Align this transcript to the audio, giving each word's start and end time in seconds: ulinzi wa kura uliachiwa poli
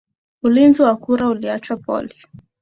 ulinzi 0.43 0.81
wa 0.81 0.95
kura 0.97 1.29
uliachiwa 1.29 1.77
poli 1.77 2.15